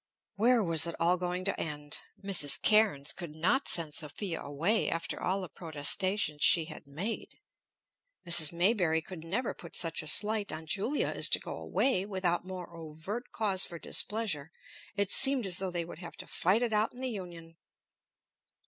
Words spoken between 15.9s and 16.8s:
have to fight it